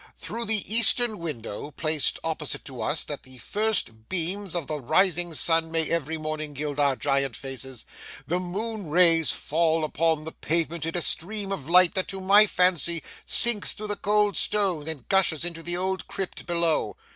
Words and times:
Through 0.17 0.45
the 0.45 0.73
eastern 0.73 1.19
window—placed 1.19 2.17
opposite 2.23 2.65
to 2.65 2.81
us, 2.81 3.03
that 3.03 3.21
the 3.21 3.37
first 3.37 4.09
beams 4.09 4.55
of 4.55 4.65
the 4.65 4.79
rising 4.79 5.35
sun 5.35 5.69
may 5.69 5.87
every 5.87 6.17
morning 6.17 6.53
gild 6.53 6.79
our 6.79 6.95
giant 6.95 7.35
faces—the 7.35 8.39
moon 8.39 8.89
rays 8.89 9.31
fall 9.31 9.83
upon 9.83 10.23
the 10.23 10.31
pavement 10.31 10.87
in 10.87 10.97
a 10.97 11.03
stream 11.03 11.51
of 11.51 11.69
light 11.69 11.93
that 11.93 12.07
to 12.07 12.19
my 12.19 12.47
fancy 12.47 13.03
sinks 13.27 13.73
through 13.73 13.89
the 13.89 13.95
cold 13.95 14.35
stone 14.37 14.87
and 14.87 15.07
gushes 15.07 15.45
into 15.45 15.61
the 15.61 15.77
old 15.77 16.07
crypt 16.07 16.47
below. 16.47 16.97